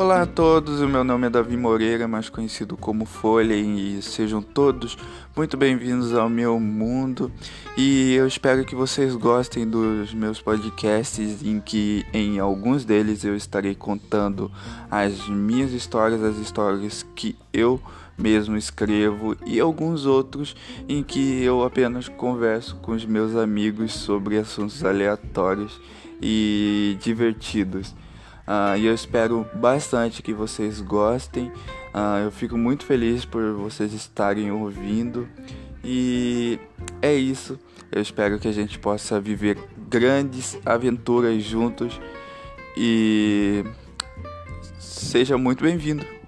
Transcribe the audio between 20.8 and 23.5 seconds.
em que eu apenas converso com os meus